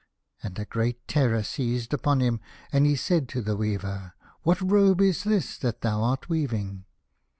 And 0.41 0.57
a 0.57 0.65
great 0.65 1.07
terror 1.07 1.43
seized 1.43 1.93
upon 1.93 2.21
him, 2.21 2.39
and 2.73 2.87
he 2.87 2.95
said 2.95 3.29
to 3.29 3.41
the 3.43 3.55
weaver," 3.55 4.13
What 4.41 4.59
robe 4.59 4.99
is 4.99 5.23
this 5.23 5.59
that 5.59 5.81
thou 5.81 6.01
art 6.01 6.27
weaving 6.27 6.85